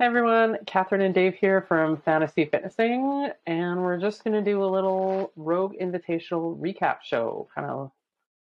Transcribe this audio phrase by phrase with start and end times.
[0.00, 4.64] Hey everyone, Catherine and Dave here from Fantasy Fitnessing, and we're just going to do
[4.64, 7.92] a little Rogue Invitational recap show, kind of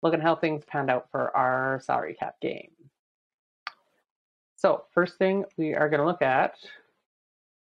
[0.02, 2.72] looking how things panned out for our salary cap game.
[4.56, 6.56] So, first thing we are going to look at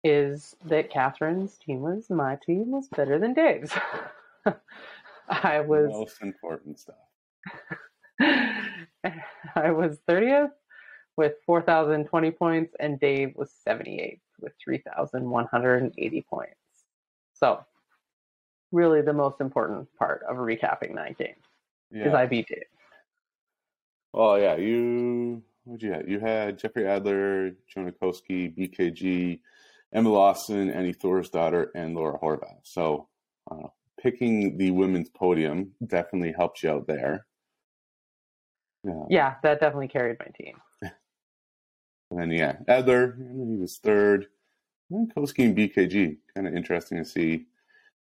[0.05, 3.73] is that Catherine's team was my team was better than Dave's.
[5.31, 6.96] I was most important stuff.
[8.21, 10.51] I was 30th
[11.17, 16.55] with 4,020 points, and Dave was 78th with 3,180 points.
[17.35, 17.64] So,
[18.72, 21.36] really, the most important part of recapping that game
[21.91, 22.08] Yeah.
[22.08, 22.64] is I beat Dave.
[24.17, 26.08] Oh yeah, you what'd you have?
[26.08, 29.41] You had Jeffrey Adler, Jonne Koski, BKG,
[29.93, 32.61] Emma Lawson, Annie Thorisdottir, and Laura Horvath.
[32.62, 33.08] So
[33.50, 33.69] uh,
[34.00, 37.27] picking the women's podium definitely helped you out there.
[38.84, 39.05] Yeah.
[39.08, 40.61] Yeah, that definitely carried my team.
[42.14, 44.28] And then yeah, Adler, he was third.
[44.91, 46.19] And Koski and BKG.
[46.33, 47.47] Kind of interesting to see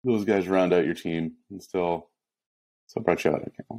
[0.04, 2.10] those guys round out your team and still
[2.88, 3.40] still brought you out.
[3.42, 3.74] I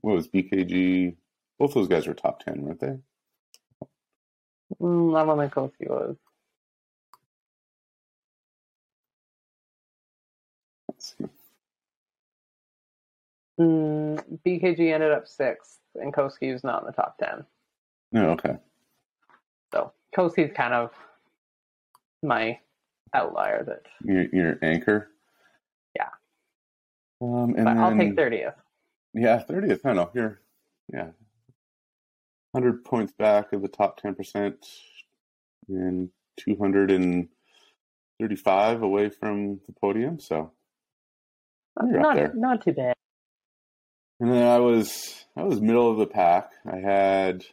[0.00, 1.16] What was BKG?
[1.58, 2.96] Both those guys were top ten, weren't they?
[4.80, 6.16] Mm, Lava Mikulski was.
[10.88, 11.26] Let's see.
[13.60, 17.44] Mm, BKG ended up sixth, and Koski was not in the top 10.
[18.12, 18.56] No, okay.
[20.16, 20.90] Koski's kind of
[22.22, 22.58] my
[23.12, 25.08] outlier that, Your your anchor.
[25.96, 26.08] Yeah.
[27.20, 28.54] Um, and but I'll take 30th.
[29.14, 29.84] Yeah, thirtieth.
[29.86, 30.40] I know you're.
[30.92, 31.10] Yeah,
[32.54, 34.56] hundred points back of the top ten percent,
[35.68, 37.28] and two hundred and
[38.20, 40.18] thirty-five away from the podium.
[40.20, 40.52] So
[41.80, 42.32] You're up Not, there.
[42.34, 42.94] not too bad.
[44.20, 46.50] And then I was I was middle of the pack.
[46.70, 47.44] I had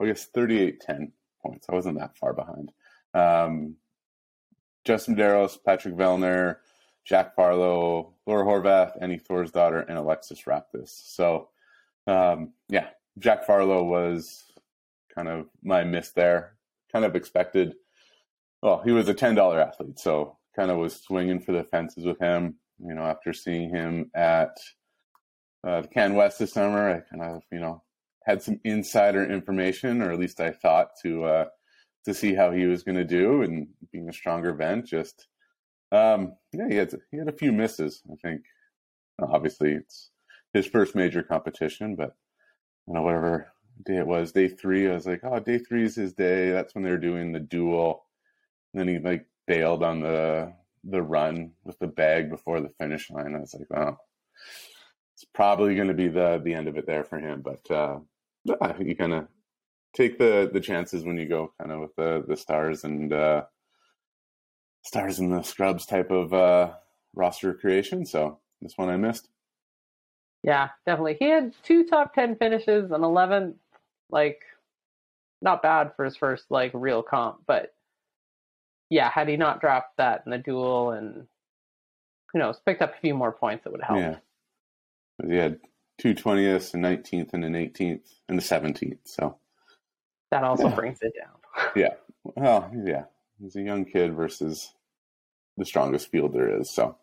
[0.00, 1.10] I guess 38-10
[1.42, 1.66] points.
[1.68, 2.72] I wasn't that far behind.
[3.14, 3.76] Um,
[4.84, 6.56] Justin Medeiros, Patrick Vellner,
[7.04, 10.88] Jack Farlow, Laura Horvath, Annie Thorisdottir, and Alexis Raptis.
[10.88, 11.48] So
[12.06, 14.44] um, yeah, Jack Farlow was
[15.14, 16.54] kind of my miss there.
[16.92, 17.74] Kind of expected.
[18.62, 22.04] Well, he was a ten dollar athlete, so kind of was swinging for the fences
[22.04, 22.56] with him.
[22.78, 24.56] You know, after seeing him at
[25.64, 26.90] uh, the CanWest this summer.
[26.90, 27.82] I kind of, you know,
[28.24, 31.44] had some insider information, or at least I thought to uh,
[32.04, 35.26] to see how he was going to do, and being a stronger event, just
[35.92, 38.02] um, yeah, he had he had a few misses.
[38.10, 38.42] I think
[39.20, 40.10] obviously it's
[40.52, 42.14] his first major competition, but
[42.86, 43.52] you know whatever
[43.84, 46.50] day it was, day three, I was like, oh, day three is his day.
[46.50, 48.04] That's when they're doing the duel.
[48.72, 50.52] And then he like bailed on the
[50.84, 53.34] the run with the bag before the finish line.
[53.34, 53.96] I was like, oh,
[55.14, 57.42] it's probably going to be the the end of it there for him.
[57.42, 57.98] But uh,
[58.44, 59.28] yeah, you kind of
[59.94, 63.42] take the the chances when you go kind of with the the stars and uh,
[64.82, 66.72] stars and the scrubs type of uh,
[67.14, 68.04] roster creation.
[68.06, 69.28] So this one I missed.
[70.42, 71.16] Yeah, definitely.
[71.18, 73.56] He had two top 10 finishes and 11th,
[74.10, 74.40] like,
[75.42, 77.40] not bad for his first, like, real comp.
[77.46, 77.74] But
[78.88, 81.26] yeah, had he not dropped that in the duel and,
[82.32, 84.22] who knows, picked up a few more points, it would have helped.
[85.22, 85.58] Yeah, he had
[86.00, 89.00] two twentieths, a nineteenth, and an eighteenth, and a seventeenth.
[89.04, 89.38] So
[90.30, 90.74] That also Yeah.
[90.74, 91.36] brings it down.
[91.76, 91.94] yeah,
[92.24, 93.04] well, yeah,
[93.38, 94.74] he's a young kid versus
[95.56, 96.70] the strongest field there is.
[96.70, 96.96] So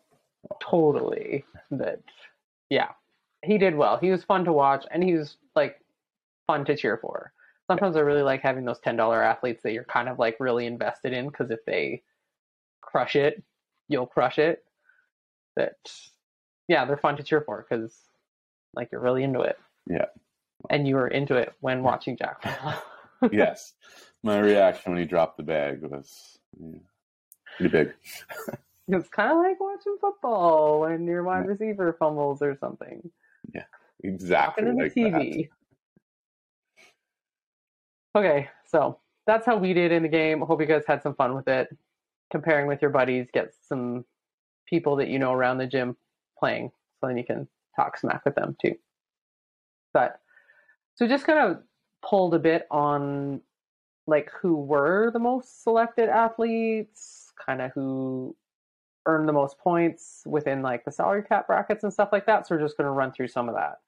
[0.60, 1.44] totally.
[1.70, 2.00] That,
[2.70, 2.92] yeah,
[3.44, 3.98] he did well.
[3.98, 5.80] He was fun to watch and he was, like,
[6.46, 7.32] fun to cheer for.
[7.66, 11.12] Sometimes I really like having those $10 athletes that you're kind of, like, really invested
[11.12, 12.02] in because if they
[12.80, 13.42] crush it,
[13.88, 14.64] you'll crush it.
[15.56, 15.76] That,
[16.68, 17.94] yeah, they're fun to cheer for because,
[18.74, 19.58] like, you're really into it.
[19.88, 20.06] Yeah.
[20.70, 22.42] And you were into it when watching Jack.
[23.32, 23.74] yes,
[24.22, 26.78] my reaction when he dropped the bag was yeah,
[27.56, 27.94] pretty big.
[28.88, 31.52] it's kind of like watching football when your wide Yeah.
[31.52, 33.08] receiver fumbles or something.
[33.54, 33.64] Yeah,
[34.02, 35.22] exactly Talking to like the that.
[35.22, 35.48] TV.
[38.16, 40.40] Okay, so that's how we did in the game.
[40.40, 41.68] Hope you guys had some fun with it.
[42.30, 44.04] Comparing with your buddies, get some
[44.66, 45.96] people that you know around the gym
[46.38, 46.70] playing,
[47.00, 47.48] so then you can
[47.78, 48.74] talk smack with them too.
[49.92, 50.20] But
[50.96, 51.62] so just kind of
[52.02, 53.40] pulled a bit on
[54.06, 58.34] like who were the most selected athletes, kind of who
[59.06, 62.46] earned the most points within like the salary cap brackets and stuff like that.
[62.46, 63.78] So we're just going to run through some of that.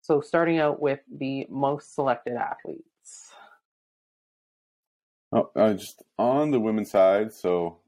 [0.00, 3.32] So starting out with the most selected athletes.
[5.32, 7.78] Oh, uh, just on the women's side, so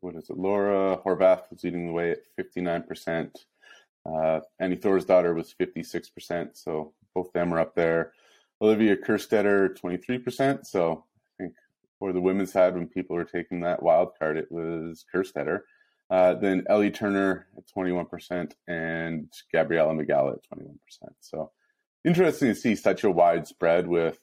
[0.00, 0.36] what is it?
[0.36, 3.30] Laura Horvath was leading the way at 59%.
[4.06, 8.12] Uh, Annie daughter was 56%, so both them are up there.
[8.60, 11.54] Olivia Kerstetter, 23%, so I think
[11.98, 15.60] for the women's side when people were taking that wild card, it was Kerstetter.
[16.08, 20.76] Uh, then Ellie Turner at 21% and Gabriella Migala at 21%.
[21.20, 21.50] So
[22.04, 24.20] interesting to see such a wide spread with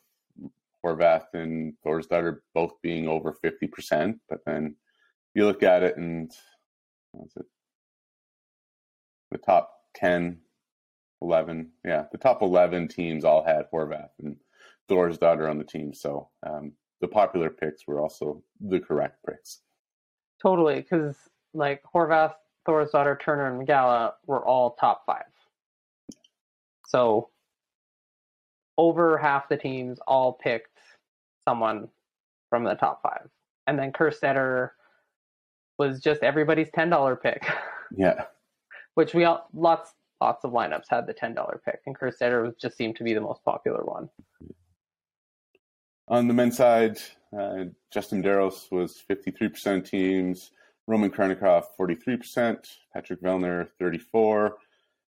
[0.84, 4.20] Horvath and Thorisdottir both being over 50%.
[4.30, 4.78] But then
[5.34, 6.32] you look at it and?
[9.32, 10.38] The top 10,
[11.22, 14.36] 11, yeah, the top 11 teams all had Horvath and
[14.90, 15.94] Thorisdottir on the team.
[15.94, 19.60] So um, the popular picks were also the correct picks.
[20.42, 21.16] Totally, because
[21.54, 22.34] like Horvath,
[22.68, 25.24] Thorisdottir, Turner, and Migala were all top five.
[26.88, 27.30] So
[28.78, 30.78] over half the teams all picked
[31.48, 31.88] someone
[32.50, 33.30] from the top five.
[33.68, 34.72] And then Kerstetter
[35.78, 37.46] was just everybody's ten dollar pick.
[37.96, 38.25] Yeah.
[38.95, 42.78] Which we all lots lots of lineups had the ten dollar pick, and Kerstetter just
[42.78, 44.10] seemed to be the most popular one.
[46.07, 47.00] On the men's side,
[47.38, 50.51] uh, Justin Medeiros was 53% teams,
[50.86, 54.57] Roman Khrennikov 43%, Patrick Vellner 34,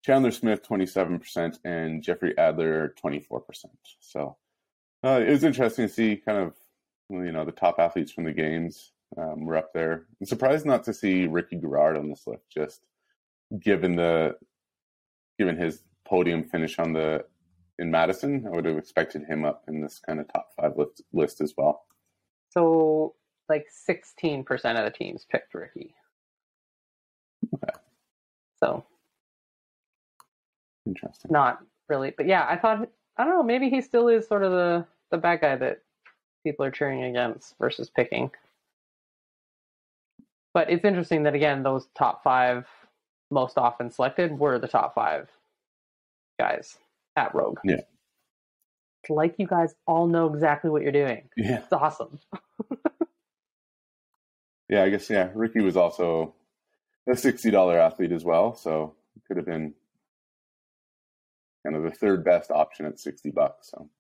[0.04, 3.42] Chandler Smith 27%, and Jeffrey Adler 24%.
[4.00, 4.36] So
[5.04, 6.54] uh, it was interesting to see kind of
[7.10, 10.06] you know the top athletes from the games um, were up there.
[10.20, 12.80] I'm surprised not to see Ricky Garard on this list, just
[13.60, 14.36] given the
[15.38, 17.24] given his podium finish on the
[17.78, 18.46] in Madison.
[18.46, 21.54] I would have expected him up in this kind of top five list, list as
[21.56, 21.84] well.
[22.50, 23.14] So
[23.48, 25.94] like 16% of the teams picked Ricky.
[27.54, 27.72] Okay.
[28.62, 28.84] So
[30.86, 31.30] interesting.
[31.32, 34.52] Not really, but yeah, I thought I don't know, maybe he still is sort of
[34.52, 35.80] the the bad guy that
[36.44, 38.30] people are cheering against versus picking.
[40.52, 42.66] But it's interesting that again, those top five
[43.34, 45.28] most often selected were the top five
[46.38, 46.78] guys
[47.16, 47.58] at Rogue.
[47.64, 47.80] Yeah.
[49.02, 51.28] It's like you guys all know exactly what you're doing.
[51.36, 51.58] Yeah.
[51.58, 52.18] It's awesome.
[54.70, 55.28] yeah, I guess yeah.
[55.34, 56.34] Ricky was also
[57.06, 59.74] a sixty dollar athlete as well, so it could have been
[61.64, 63.70] kind of the third best option at sixty bucks.
[63.70, 63.90] So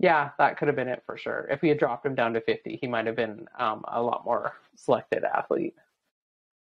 [0.00, 1.46] yeah, that could have been it for sure.
[1.50, 4.24] If we had dropped him down to 50, he might have been um, a lot
[4.24, 5.76] more selected athlete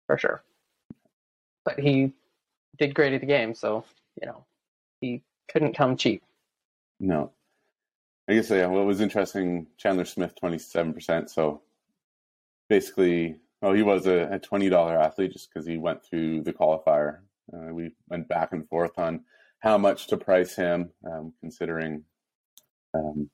[0.05, 0.43] for sure.
[1.65, 2.13] But he
[2.77, 3.83] did great at the game, so
[4.21, 4.45] you know
[5.01, 6.23] he couldn't come cheap.
[6.99, 7.31] No,
[8.29, 8.67] I guess yeah.
[8.67, 11.29] What was interesting, Chandler Smith, twenty seven percent.
[11.29, 11.61] So
[12.69, 16.53] basically, oh, he was a, a twenty dollar athlete just because he went through the
[16.53, 17.19] qualifier.
[17.53, 19.21] Uh, we went back and forth on
[19.59, 22.03] how much to price him, um, considering
[22.93, 23.29] um,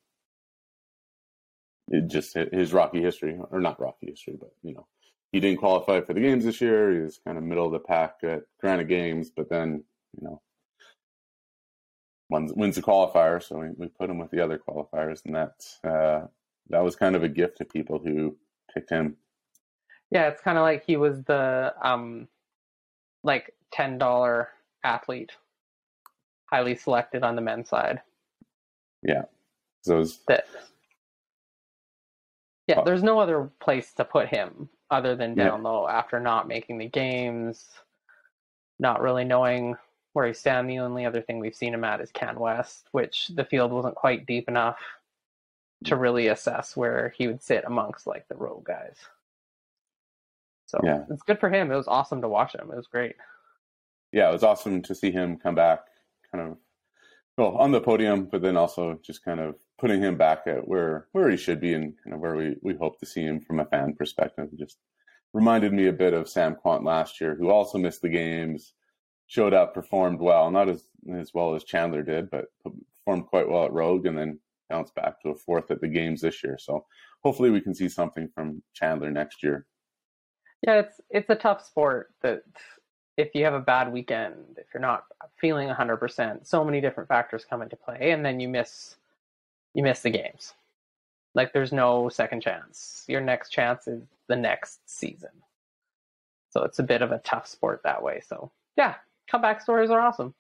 [1.90, 4.88] it just his rocky history, or not rocky history, but you know,
[5.32, 6.94] he didn't qualify for the games this year.
[6.94, 9.84] He was kind of middle of the pack at Granite Games, but then
[10.20, 10.42] you know,
[12.30, 15.54] wins, wins the qualifier, so we, we put him with the other qualifiers, and that
[15.84, 16.28] uh,
[16.70, 18.36] that was kind of a gift to people who
[18.74, 19.16] picked him.
[20.10, 22.28] Yeah, it's kind of like he was the um,
[23.24, 24.50] like ten dollar
[24.84, 25.32] athlete,
[26.52, 28.02] highly selected on the men's side.
[29.04, 29.24] Yeah,
[29.86, 30.46] those that
[32.72, 32.84] yeah, oh.
[32.86, 35.70] there's no other place to put him other than down yeah.
[35.70, 37.66] low after not making the games,
[38.80, 39.76] not really knowing
[40.14, 40.78] where he's standing.
[40.78, 44.26] The only other thing we've seen him at is CanWest, which the field wasn't quite
[44.26, 44.80] deep enough
[45.86, 46.00] to mm.
[46.00, 48.96] really assess where he would sit amongst like the row guys.
[50.68, 51.04] So yeah.
[51.10, 51.72] it's good for him.
[51.72, 52.70] It was awesome to watch him.
[52.72, 53.16] It was great.
[54.14, 55.82] Yeah, it was awesome to see him come back
[56.32, 56.58] kind of
[57.38, 61.08] well on the podium, but then also just kind of putting him back at where
[61.12, 63.60] where he should be and kind of where we, we hope to see him from
[63.60, 64.50] a fan perspective.
[64.58, 64.78] just
[65.34, 68.74] reminded me a bit of Sam Kwant last year, who also missed the games,
[69.28, 73.66] showed up, performed well, not as as well as Chandler did, but performed quite well
[73.66, 76.58] at Rogue, and then bounced back to a fourth at the games this year.
[76.60, 76.86] So
[77.24, 79.66] hopefully we can see something from Chandler next year.
[80.66, 82.44] Yeah, it's it's a tough sport that
[83.22, 85.06] if you have a bad weekend, if you're not
[85.40, 88.96] feeling 100%, so many different factors come into play and then you miss
[89.74, 90.54] you miss the games.
[91.34, 93.06] Like there's no second chance.
[93.08, 95.30] Your next chance is the next season.
[96.50, 98.22] So it's a bit of a tough sport that way.
[98.28, 98.96] So yeah,
[99.30, 100.34] comeback stories are awesome.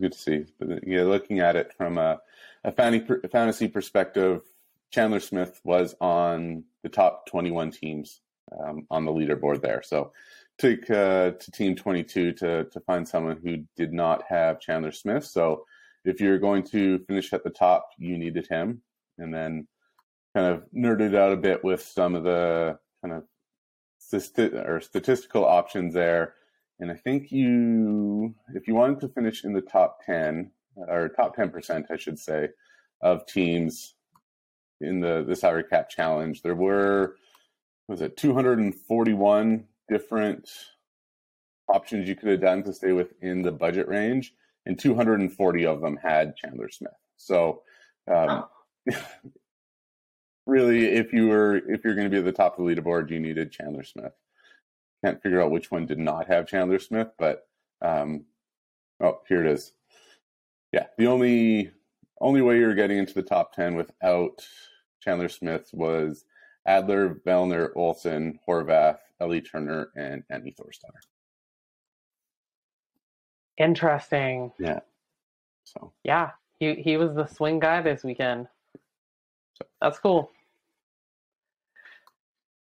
[0.00, 0.46] Good to see.
[0.58, 2.20] But yeah, looking at it from a,
[2.64, 4.42] a fantasy perspective,
[4.90, 8.20] Chandler Smith was on the top 21 teams
[8.58, 9.82] um, on the leaderboard there.
[9.84, 10.12] So
[10.58, 15.24] took uh, to team 22 to to find someone who did not have Chandler Smith.
[15.24, 15.64] So
[16.04, 18.82] if you're going to finish at the top, you needed him.
[19.18, 19.68] And then
[20.34, 23.24] kind of nerded out a bit with some of the kind of
[24.66, 26.34] or statistical options there.
[26.78, 31.36] And I think you, if you wanted to finish in the top 10 or top
[31.36, 32.48] 10%, I should say,
[33.00, 33.94] of teams
[34.80, 36.42] in the the salary cap challenge.
[36.42, 37.16] There were
[37.88, 40.48] was it 241 different
[41.68, 44.34] options you could have done to stay within the budget range,
[44.66, 46.92] and 240 of them had Chandler Smith.
[47.16, 47.62] So,
[48.08, 48.44] um,
[48.90, 48.96] oh.
[50.46, 53.10] really, if you were if you're going to be at the top of the leaderboard,
[53.10, 54.12] you needed Chandler Smith.
[55.04, 57.46] Can't figure out which one did not have Chandler Smith, but
[57.82, 58.24] um,
[59.00, 59.72] oh, here it is.
[60.72, 61.70] Yeah, the only
[62.20, 64.46] only way you were getting into the top ten without
[65.00, 66.24] Chandler Smith was
[66.66, 71.00] Adler, Vellner, Ohlsen, Horvath, Ellie Turner, and Annie Thorisdottir.
[73.58, 74.52] Interesting.
[74.58, 74.80] Yeah.
[75.64, 75.92] So.
[76.02, 78.48] Yeah, he he was the swing guy this weekend.
[79.54, 79.66] So.
[79.80, 80.30] That's cool.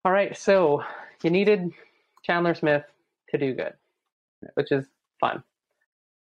[0.03, 0.83] All right, so
[1.23, 1.71] you needed
[2.23, 2.83] Chandler Smith
[3.29, 3.73] to do good,
[4.43, 4.49] yeah.
[4.53, 4.85] which is
[5.19, 5.41] fun.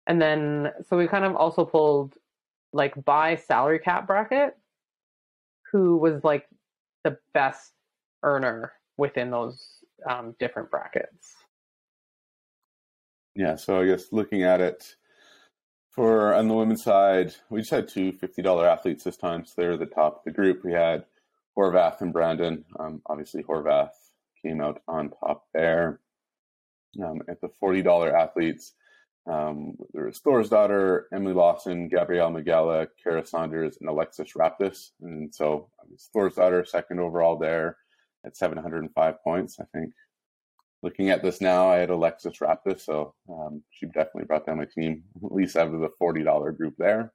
[0.06, 2.14] And then, so we kind of also pulled
[2.74, 4.56] like by salary cap bracket,
[5.72, 6.48] who was like
[7.04, 7.72] the best
[8.24, 11.36] earner within those um, different brackets.
[13.36, 14.96] Yeah, so I guess looking at it
[15.90, 19.46] for on the women's side, we just had two $50 athletes this time.
[19.46, 20.64] So they're the top of the group.
[20.64, 21.06] We had
[21.58, 22.66] Horvath and Brandon.
[22.80, 23.92] Um, obviously, Horvath
[24.42, 26.00] came out on top there.
[27.02, 28.74] Um, at the $40 athletes,
[29.30, 34.90] um, there was Thorisdottir, Emily Lawson, Gabriela Migala, Kara Saunders, and Alexis Raptis.
[35.02, 35.70] And so
[36.14, 37.78] Thorisdottir, second overall there
[38.26, 39.60] at 705 points.
[39.60, 39.94] I think
[40.84, 44.66] looking at this now, I had Alexis Raptis, so um, she definitely brought down my
[44.66, 47.14] team, at least out of the $40 group there.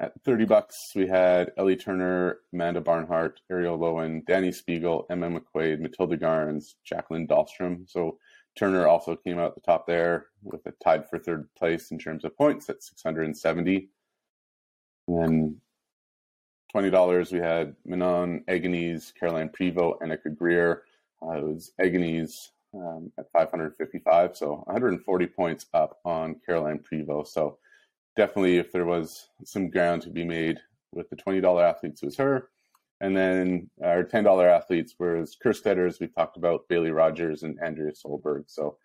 [0.00, 5.80] At 30 bucks, we had Ellie Turner, Amanda Barnhart, Arielle Loewen, Dani Speegle, Emma McQuaid,
[5.80, 7.88] Mathilde Garnes, Jacqueline Dahlstrom.
[7.90, 8.18] So
[8.56, 12.24] Turner also came out the top there with a tied for third place in terms
[12.24, 13.90] of points at 670.
[15.08, 15.60] And then
[16.74, 20.82] $20, we had Manon Angonese, Caroline Prevost, Annika Greer,
[21.22, 27.28] uh, it was Eganese um, at 555, so 140 points up on Caroline Prevost.
[27.28, 27.58] So
[28.16, 30.60] definitely, if there was some ground to be made
[30.92, 32.48] with the $20 athletes, it was her.
[33.00, 37.92] And then our $10 athletes was Kerstetter, as we talked about, Bailey Rogers and Andrea
[37.92, 38.44] Solberg.
[38.46, 38.76] So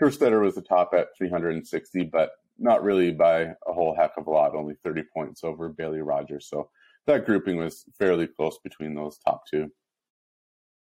[0.00, 4.30] Kerstetter was the top at 360, but not really by a whole heck of a
[4.30, 6.46] lot, only 30 points over Bailey Rogers.
[6.48, 6.68] So
[7.10, 9.70] that grouping was fairly close between those top two.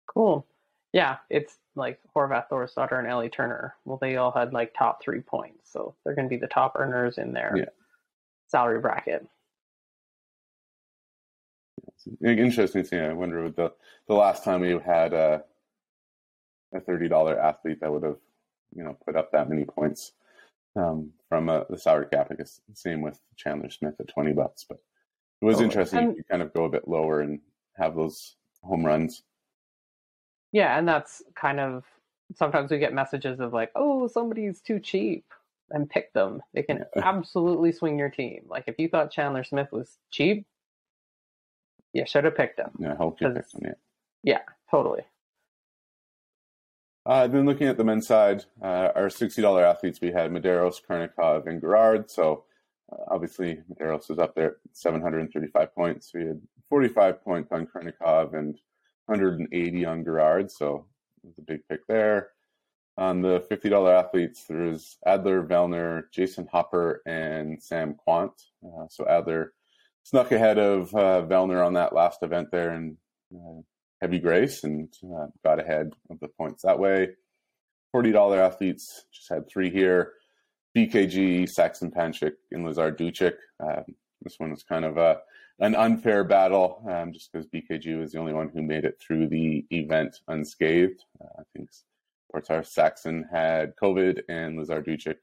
[0.07, 0.47] Cool.
[0.92, 3.75] Yeah, it's like Horvath, Thorisdottir, and Ellie Turner.
[3.85, 6.75] Well, they all had like top three points, so they're going to be the top
[6.76, 7.64] earners in their yeah.
[8.49, 9.26] salary bracket.
[12.23, 13.00] Interesting thing.
[13.00, 13.73] I wonder the
[14.09, 15.45] the last time we had a
[16.75, 18.19] a thirty dollar athlete that would have
[18.75, 20.12] you know put up that many points
[20.76, 22.28] um, from a, the salary cap.
[22.31, 24.78] I guess same with Chandler Smith at twenty bucks, but
[25.42, 27.40] it was oh, interesting and, to kind of go a bit lower and
[27.75, 29.25] have those home runs.
[30.52, 31.84] Yeah, and that's kind of
[32.37, 35.25] sometimes we get messages of like, oh, somebody's too cheap
[35.70, 36.40] and pick them.
[36.54, 38.44] They can absolutely swing your team.
[38.46, 40.46] Like if you thought Chandler Smith was cheap,
[41.92, 42.70] you should have picked him.
[42.78, 43.62] Yeah, I hope you picked him.
[43.64, 43.75] Yeah.
[44.22, 45.02] Yeah, totally.
[47.04, 51.49] Uh, then looking at the men's side, uh, our $60 athletes, we had Medeiros, Khrennikov,
[51.49, 52.08] and Garard.
[52.08, 52.44] So
[53.08, 56.12] obviously Medeiros was up there at 735 points.
[56.14, 58.58] We had 45 points on Khrennikov and
[59.06, 60.87] 180 on Garard, so
[61.22, 62.30] it was a big pick there.
[62.99, 68.32] On the $50 athletes, there's Adler, Vellner, Jason Hopper, and Sam Kwant.
[68.64, 69.54] Uh, so Adler
[70.02, 72.96] snuck ahead of uh, Vellner on that last event there in
[73.34, 73.61] uh,
[74.02, 77.11] Heavy Grace and uh, got ahead of the points that way.
[77.94, 80.12] $40 athletes just had three here.
[80.76, 83.34] BKG, Saxon Panchik, and Lazar Dukic.
[83.60, 83.84] Um,
[84.22, 85.20] this one was kind of a
[85.58, 89.28] an unfair battle, um, just because BKG was the only one who made it through
[89.28, 91.04] the event unscathed.
[91.20, 91.70] Uh, I think
[92.34, 95.16] Portar Saxon had COVID and Lazar Dukic,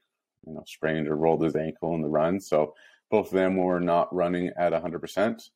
[0.46, 2.40] you know, sprained or rolled his ankle in the run.
[2.40, 2.74] So
[3.10, 5.50] both of them were not running at 100%.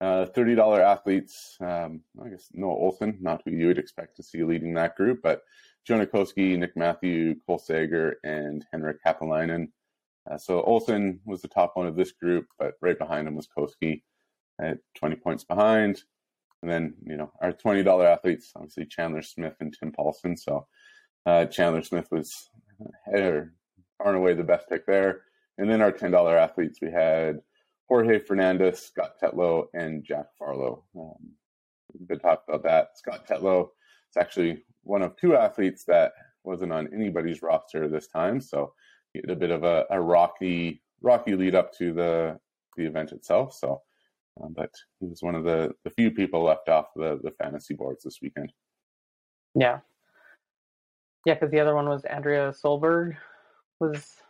[0.00, 4.42] Uh, $30 athletes, um, I guess Noah Ohlsen, not who you would expect to see
[4.42, 5.42] leading that group, but
[5.86, 9.68] Jonah Nick Mathew, Cole Sager, and Henrik Haapalainen
[10.30, 13.48] uh, so Ohlsen was the top one of this group, but right behind him was
[13.56, 14.02] Koski
[14.60, 16.02] at 20 points behind.
[16.62, 20.36] And then, you know, our $20 athletes, obviously Chandler Smith and Tim Paulson.
[20.36, 20.66] So
[21.26, 22.48] uh, Chandler Smith was
[23.98, 25.22] far and away the best pick there.
[25.58, 27.40] And then our $10 athletes, we had
[27.88, 30.84] Jorge Fernandez, Scott Tetlow, and Jack Farlow.
[30.96, 31.32] Um,
[32.06, 32.96] been talking about that.
[32.96, 33.70] Scott Tetlow
[34.12, 36.12] is actually one of two athletes that
[36.44, 38.40] wasn't on anybody's roster this time.
[38.40, 38.72] So
[39.28, 42.38] a bit of a, a rocky rocky lead up to the
[42.76, 43.54] the event itself.
[43.54, 43.82] So
[44.40, 47.74] Um, but he was one of the, the few people left off the, the fantasy
[47.74, 48.52] boards this weekend.
[49.54, 49.80] Yeah.
[51.26, 53.16] Yeah, because the other one was Andrea Solberg
[53.78, 54.22] was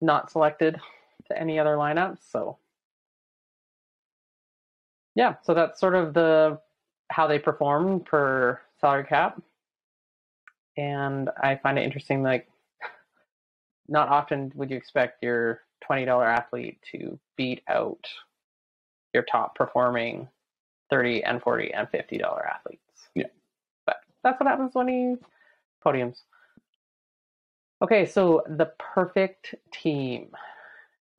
[0.00, 0.78] not selected
[1.28, 2.18] to any other lineups.
[2.30, 2.58] So
[5.14, 6.58] yeah, so that's sort of the
[7.10, 9.40] how they perform per salary cap.
[10.76, 12.48] And I find it interesting, like
[13.88, 18.04] not often would you expect your twenty dollar athlete to beat out
[19.12, 20.28] your top performing
[20.90, 23.08] thirty and forty and fifty dollar athletes.
[23.14, 23.26] Yeah.
[23.86, 25.16] But that's what happens when he
[25.84, 26.22] podiums.
[27.82, 30.30] Okay, so the perfect team.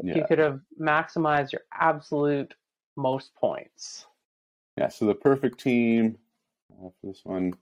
[0.01, 0.15] Yeah.
[0.15, 2.55] You could have maximized your absolute
[2.95, 4.07] most points.
[4.77, 6.17] Yeah, so the perfect team
[6.81, 7.53] uh, for this one.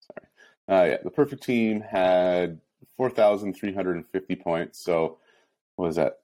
[0.00, 0.26] Sorry.
[0.68, 2.60] Uh, yeah, the perfect team had
[2.96, 4.82] 4,350 points.
[4.82, 5.18] So,
[5.76, 6.18] was that?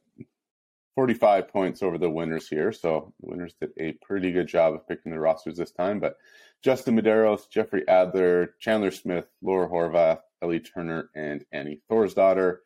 [0.94, 2.70] 45 points over the winners here.
[2.72, 6.00] So, the winners did a pretty good job of picking the rosters this time.
[6.00, 6.16] But
[6.62, 12.58] Justin Medeiros, Jeffrey Adler, Chandler Smith, Laura Horvath, Ellie Turner, and Annie Thorisdottir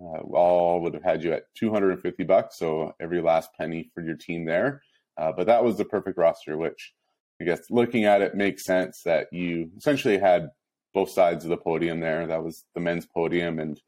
[0.00, 2.58] uh, all would have had you at 250 bucks.
[2.58, 4.82] So, every last penny for your team there.
[5.18, 6.92] Uh, but that was the perfect roster, which
[7.40, 10.50] I guess looking at it makes sense that you essentially had
[10.94, 12.26] both sides of the podium there.
[12.26, 13.80] That was the men's podium, and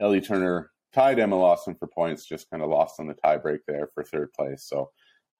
[0.00, 3.88] Ellie Turner tied Emma Lawson for points, just kind of lost on the tiebreak there
[3.94, 4.64] for third place.
[4.64, 4.90] So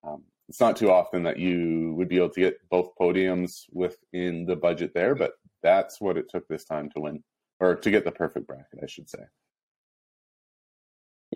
[0.06, 4.46] um, it's not too often that you would be able to get both podiums within
[4.46, 5.32] the budget there, but
[5.62, 7.22] that's what it took this time to win,
[7.60, 9.20] or to get the perfect bracket, I should say.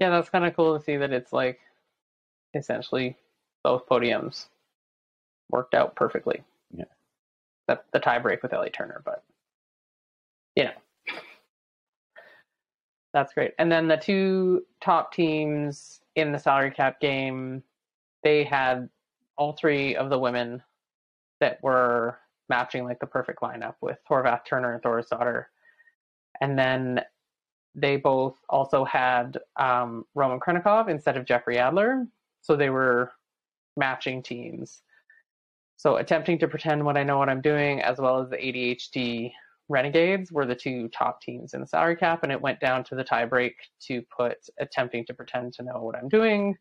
[0.01, 1.61] Yeah, that's kind of cool to see that it's like
[2.55, 3.17] essentially
[3.65, 4.47] both podiums
[5.51, 6.43] worked out perfectly.
[6.77, 6.85] Yeah.
[7.67, 9.25] The, the tie break with Ellie Turner, but
[10.55, 10.71] you know.
[13.13, 13.55] That's great.
[13.59, 17.63] And then the two top teams in the salary cap game,
[18.25, 18.89] they had
[19.37, 20.63] all three of the women
[21.41, 22.19] that were
[22.49, 25.45] matching like the perfect lineup with Horvath, Turner, and Thorisdottir.
[26.41, 27.01] And then
[27.77, 32.07] they both also had um, Roman Khrennikov instead of Jeffrey Adler.
[32.43, 33.13] So they were
[33.77, 34.83] matching teams.
[35.77, 39.33] So attempting to pretend what I know what I'm doing, as well as the ADHD
[39.69, 42.95] Renegades, were the two top teams in the salary cap, and it went down to
[42.95, 43.55] the tiebreak
[43.87, 46.57] to put attempting to pretend to know what I'm doing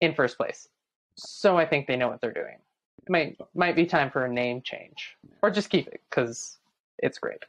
[0.00, 0.68] in first place.
[1.16, 2.58] So I think they know what they're doing.
[3.02, 6.58] It might might be time for a name change, or just keep it because
[6.98, 7.42] it's great.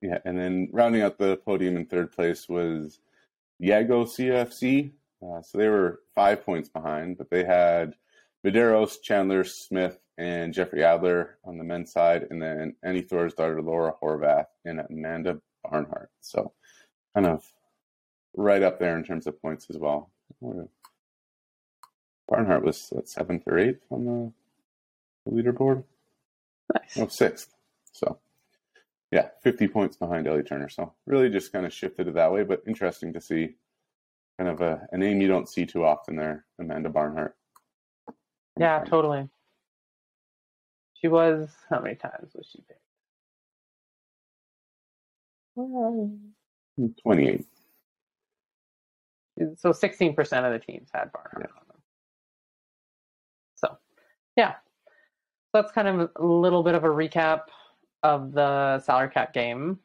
[0.00, 3.00] Yeah, and then rounding out the podium in third place was
[3.62, 4.92] Yago CFC.
[5.22, 7.94] Uh, so they were five points behind, but they had
[8.46, 13.94] Medeiros, Chandler Smith, and Jeffrey Adler on the men's side, and then Annie Thorisdottir, Laura
[14.02, 16.10] Horvath, and Amanda Barnhart.
[16.20, 16.52] So
[17.14, 17.44] kind of
[18.36, 20.10] right up there in terms of points as well.
[22.28, 24.32] Barnhart was what, seventh or eighth on the,
[25.24, 25.84] the leaderboard.
[26.74, 26.98] Nice.
[26.98, 27.54] Oh, sixth.
[27.92, 28.18] So
[29.10, 30.68] yeah, 50 points behind Ellie Turner.
[30.68, 33.54] So really just kind of shifted it that way, but interesting to see
[34.38, 37.36] kind of a, a name you don't see too often there, Amanda Barnhart.
[38.58, 39.28] Yeah, totally.
[40.94, 42.80] She was how many times was she picked?
[47.02, 47.46] Twenty eight.
[49.56, 51.60] So sixteen percent of the teams had Barnhart Yeah.
[51.60, 51.76] on them.
[53.56, 53.78] So
[54.36, 54.54] yeah.
[55.50, 57.42] So that's kind of a little bit of a recap
[58.02, 59.78] of the salary cap game.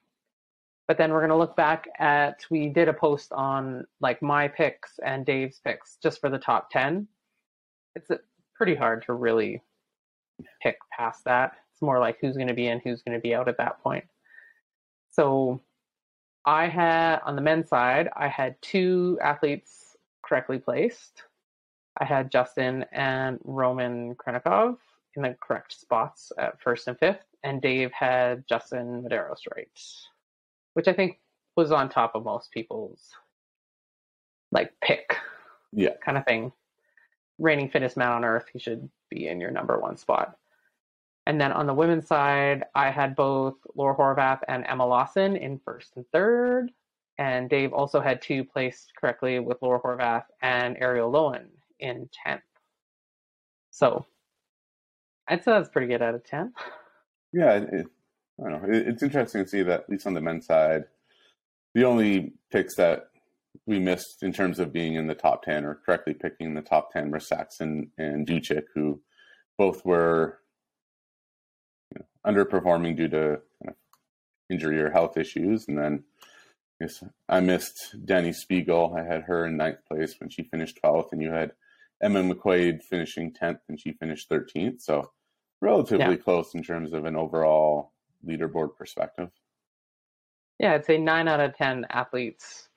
[0.87, 4.47] But then we're going to look back at we did a post on like my
[4.47, 7.07] picks and Dave's picks just for the top 10.
[7.95, 8.09] It's
[8.55, 9.61] pretty hard to really
[10.61, 11.53] pick past that.
[11.71, 13.81] It's more like who's going to be in, who's going to be out at that
[13.81, 14.03] point.
[15.11, 15.61] So
[16.45, 21.23] I had on the men's side, I had two athletes correctly placed.
[21.97, 24.77] I had Justin and Roman Khrennikov
[25.15, 29.69] in the correct spots at first and fifth, and Dave had Justin Medeiros right,
[30.73, 31.19] which I think
[31.55, 33.09] was on top of most people's
[34.51, 35.17] like pick
[35.71, 35.95] Yeah.
[36.03, 36.51] kind of thing.
[37.39, 40.37] Reigning fittest man on earth, he should be in your number one spot.
[41.25, 45.59] And then on the women's side, I had both Laura Horvath and Emma Lawson in
[45.63, 46.69] first and third.
[47.17, 51.47] And Dave also had two placed correctly with Laura Horvath and Arielle Loewen
[51.79, 52.41] in 10th.
[53.71, 54.05] So
[55.27, 56.53] I'd say that's pretty good out of 10.
[57.31, 57.87] Yeah, it,
[58.39, 58.73] I don't know.
[58.73, 60.85] It, it's interesting to see that at least on the men's side,
[61.73, 63.09] the only picks that
[63.65, 66.91] we missed in terms of being in the top ten or correctly picking the top
[66.91, 69.01] ten were Saxon and Dukic, who
[69.57, 70.39] both were
[71.91, 73.75] you know, underperforming due to kind of
[74.49, 76.03] injury or health issues, and then
[76.83, 78.99] Yes, I missed Dani Speegle.
[78.99, 81.53] I had her in ninth place when she finished 12th, and you had
[82.01, 84.81] Emma McQuaid finishing 10th and she finished 13th.
[84.81, 85.11] So
[85.61, 86.15] relatively yeah.
[86.17, 87.92] close in terms of an overall
[88.25, 89.29] leaderboard perspective.
[90.59, 92.69] Yeah, I'd say nine out of 10 athletes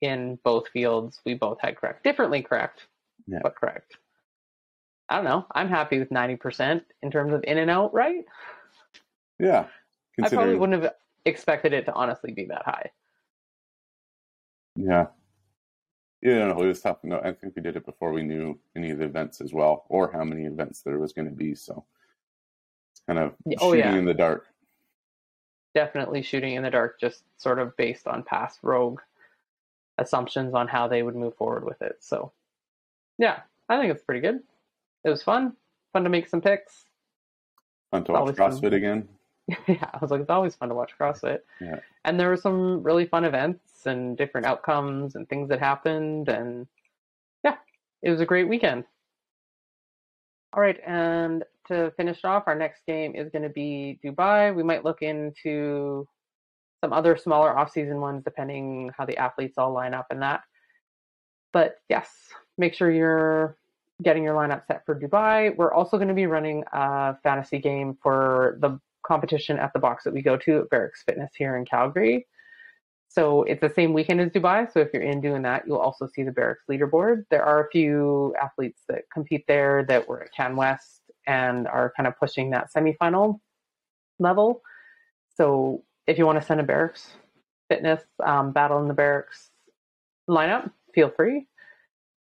[0.00, 2.04] in both fields, we both had correct.
[2.04, 2.86] Differently correct,
[3.26, 3.40] yeah.
[3.42, 3.96] but correct.
[5.08, 5.46] I don't know.
[5.52, 8.24] I'm happy with 90% in terms of in and out, right?
[9.38, 9.66] Yeah.
[10.22, 12.90] I probably wouldn't have expected it to honestly be that high.
[14.74, 15.06] Yeah.
[16.22, 16.98] Yeah, no, it was tough.
[17.04, 19.84] No, I think we did it before we knew any of the events as well,
[19.88, 21.54] or how many events there was going to be.
[21.54, 21.84] So
[22.92, 23.98] it's kind of oh, shooting yeah.
[23.98, 24.46] in the dark.
[25.76, 29.00] Definitely shooting in the dark, just sort of based on past rogue
[29.98, 31.98] assumptions on how they would move forward with it.
[32.00, 32.32] So,
[33.18, 34.40] yeah, I think it's pretty good.
[35.04, 35.52] It was fun.
[35.92, 36.86] Fun to make some picks.
[37.90, 38.72] Fun to watch CrossFit fun.
[38.72, 39.08] again.
[39.68, 41.40] yeah, I was like, it's always fun to watch CrossFit.
[41.60, 41.80] Yeah.
[42.06, 46.30] And there were some really fun events and different outcomes and things that happened.
[46.30, 46.66] And
[47.44, 47.56] yeah,
[48.02, 48.84] it was a great weekend.
[50.56, 54.54] All right, and to finish off, our next game is going to be Dubai.
[54.54, 56.08] We might look into
[56.82, 60.40] some other smaller off-season ones depending how the athletes all line up and that.
[61.52, 62.08] But yes,
[62.56, 63.58] make sure you're
[64.02, 65.54] getting your lineup set for Dubai.
[65.54, 70.04] We're also going to be running a fantasy game for the competition at the box
[70.04, 72.26] that we go to at Barracks Fitness here in Calgary.
[73.08, 74.70] So it's the same weekend as Dubai.
[74.70, 77.24] So if you're in doing that, you'll also see the Barracks leaderboard.
[77.30, 82.06] There are a few athletes that compete there that were at CanWest and are kind
[82.06, 83.40] of pushing that semifinal
[84.18, 84.62] level.
[85.36, 87.10] So if you want to send a Barracks
[87.68, 89.50] Fitness um, Battle in the Barracks
[90.28, 91.48] lineup, feel free.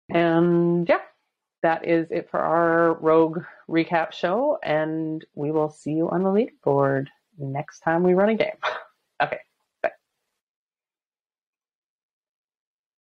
[0.09, 0.99] And yeah,
[1.63, 6.29] that is it for our Rogue recap show, and we will see you on the
[6.29, 8.57] leaderboard next time we run a game.
[9.23, 9.39] okay.